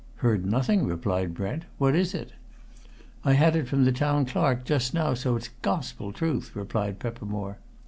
[0.15, 1.65] "Heard nothing," replied Brent.
[1.77, 2.33] "What is it?"
[3.23, 7.59] "I had it from the Town Clerk just now, so it's gospel truth," replied Peppermore.